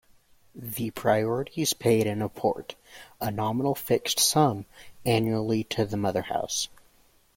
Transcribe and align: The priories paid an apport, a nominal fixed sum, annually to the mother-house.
The 0.55 0.89
priories 0.89 1.75
paid 1.75 2.07
an 2.07 2.23
apport, 2.27 2.73
a 3.21 3.29
nominal 3.29 3.75
fixed 3.75 4.19
sum, 4.19 4.65
annually 5.05 5.63
to 5.65 5.85
the 5.85 5.95
mother-house. 5.95 6.69